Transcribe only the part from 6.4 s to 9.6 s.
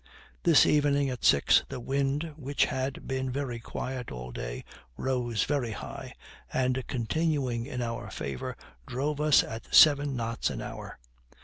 and continuing in our favor drove us